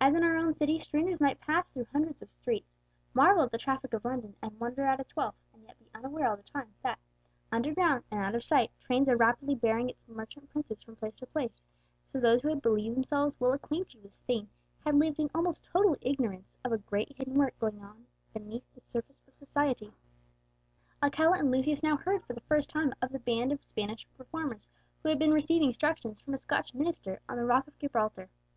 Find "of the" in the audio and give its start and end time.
23.00-23.20